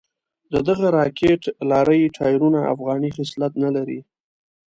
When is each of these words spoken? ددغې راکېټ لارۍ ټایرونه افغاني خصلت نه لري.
ددغې 0.53 0.87
راکېټ 0.97 1.41
لارۍ 1.69 2.01
ټایرونه 2.17 2.59
افغاني 2.73 3.09
خصلت 3.17 3.53
نه 3.63 3.69
لري. 3.75 3.99